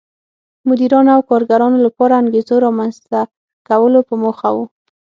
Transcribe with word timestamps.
مدیرانو 0.67 1.09
او 1.15 1.21
کارګرانو 1.29 1.77
لپاره 1.85 2.13
انګېزو 2.21 2.55
رامنځته 2.65 3.19
کولو 3.67 3.99
په 4.07 4.13
موخه 4.21 4.49
و. 4.55 4.57